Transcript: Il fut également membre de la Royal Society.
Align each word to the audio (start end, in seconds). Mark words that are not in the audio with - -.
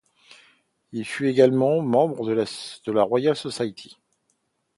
Il 0.93 1.05
fut 1.05 1.27
également 1.29 1.83
membre 1.83 2.25
de 2.25 2.91
la 2.91 3.03
Royal 3.03 3.35
Society. 3.35 3.99